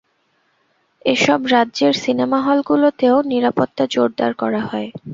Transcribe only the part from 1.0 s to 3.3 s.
এসব রাজ্যের সিনেমা হলগুলোতেও